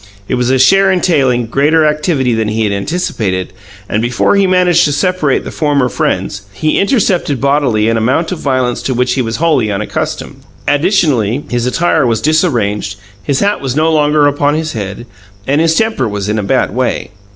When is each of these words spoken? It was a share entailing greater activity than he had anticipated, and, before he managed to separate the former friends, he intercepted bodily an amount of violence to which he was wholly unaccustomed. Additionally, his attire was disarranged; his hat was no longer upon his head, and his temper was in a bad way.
It 0.27 0.33
was 0.33 0.49
a 0.49 0.57
share 0.57 0.91
entailing 0.91 1.45
greater 1.45 1.85
activity 1.85 2.33
than 2.33 2.47
he 2.47 2.63
had 2.63 2.73
anticipated, 2.73 3.53
and, 3.87 4.01
before 4.01 4.35
he 4.35 4.47
managed 4.47 4.83
to 4.85 4.91
separate 4.91 5.43
the 5.43 5.51
former 5.51 5.89
friends, 5.89 6.41
he 6.53 6.79
intercepted 6.79 7.39
bodily 7.39 7.87
an 7.87 7.97
amount 7.97 8.31
of 8.31 8.39
violence 8.39 8.81
to 8.81 8.95
which 8.95 9.13
he 9.13 9.21
was 9.21 9.35
wholly 9.35 9.71
unaccustomed. 9.71 10.41
Additionally, 10.67 11.43
his 11.51 11.67
attire 11.67 12.07
was 12.07 12.19
disarranged; 12.19 12.95
his 13.21 13.41
hat 13.41 13.61
was 13.61 13.75
no 13.75 13.93
longer 13.93 14.25
upon 14.25 14.55
his 14.55 14.73
head, 14.73 15.05
and 15.45 15.61
his 15.61 15.75
temper 15.75 16.07
was 16.07 16.27
in 16.29 16.39
a 16.39 16.41
bad 16.41 16.73
way. 16.73 17.11